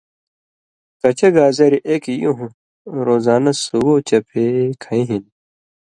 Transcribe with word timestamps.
کچہ 0.99 1.29
گازریۡ 1.35 1.83
ایک 1.87 2.03
یُون٘ہہۡ 2.21 2.53
روزانہ 3.05 3.51
سُگو 3.63 3.95
چپے 4.07 4.45
کَھیں 4.81 5.05
ہِن 5.07 5.23